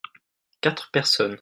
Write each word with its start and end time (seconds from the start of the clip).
quatre 0.61 0.89
personnes. 0.91 1.29